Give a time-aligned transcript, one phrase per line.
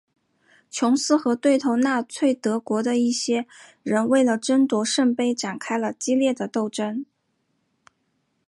[0.71, 3.45] 琼斯和对头纳粹德国的一些
[3.83, 7.05] 人为了争夺圣杯展开了激烈的斗争。